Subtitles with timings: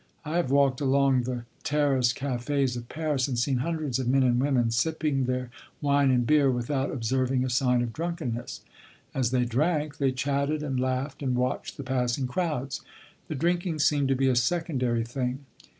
[0.25, 4.41] I have walked along the terrace cafés of Paris and seen hundreds of men and
[4.41, 8.61] women sipping their wine and beer, without observing a sign of drunkenness.
[9.13, 12.81] As they drank, they chatted and laughed and watched the passing crowds;
[13.27, 15.45] the drinking seemed to be a secondary thing.